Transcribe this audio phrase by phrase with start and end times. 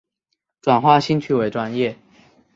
[0.61, 1.95] 转化兴趣为专业